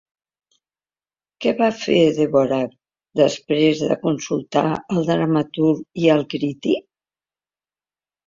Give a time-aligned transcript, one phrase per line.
[1.43, 2.71] Què va fer Dvořák
[3.21, 6.89] després de consultar al dramaturg i al crític?